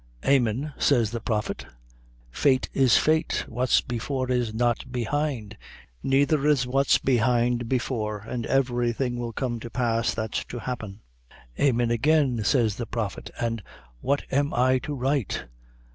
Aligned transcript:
Amin, 0.25 0.73
says 0.79 1.11
the 1.11 1.19
prophet; 1.21 1.67
fate 2.31 2.69
is 2.73 2.97
fate, 2.97 3.45
what's 3.47 3.81
before 3.81 4.31
is 4.31 4.51
not 4.51 4.91
behind, 4.91 5.55
neither 6.01 6.47
is 6.47 6.65
what's 6.65 6.97
behind 6.97 7.69
before, 7.69 8.21
and 8.27 8.47
every 8.47 8.93
thing 8.93 9.19
will 9.19 9.31
come 9.31 9.59
to 9.59 9.69
pass 9.69 10.15
that's 10.15 10.43
to 10.45 10.57
happen. 10.57 11.01
Amin, 11.59 11.91
agin, 11.91 12.43
says 12.43 12.77
the 12.77 12.87
prophet, 12.87 13.29
an' 13.39 13.61
what 13.99 14.23
am 14.31 14.55
I 14.55 14.79
to 14.79 14.95
write? 14.95 15.45